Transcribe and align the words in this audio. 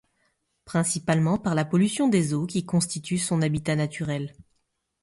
Principalement 0.65 1.37
par 1.37 1.53
la 1.53 1.63
pollution 1.63 2.07
des 2.09 2.33
eaux 2.33 2.47
qui 2.47 2.65
constituent 2.65 3.19
son 3.19 3.43
habitat 3.43 3.75
naturel. 3.75 4.33